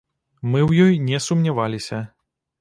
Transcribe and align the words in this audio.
Мы 0.53 0.59
ў 0.69 0.87
ёй 0.87 0.95
не 1.11 1.19
сумняваліся. 1.27 2.01